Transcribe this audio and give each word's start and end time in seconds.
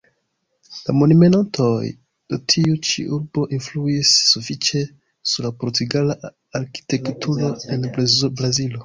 La 0.85 0.93
monumentoj 0.99 1.83
de 2.33 2.39
tiu 2.53 2.79
ĉi 2.87 3.05
urbo 3.17 3.43
influis 3.57 4.13
sufiĉe 4.31 4.81
sur 5.33 5.47
la 5.49 5.53
portugala 5.65 6.17
arkitekturo 6.61 7.53
en 7.77 7.87
Brazilo. 8.01 8.79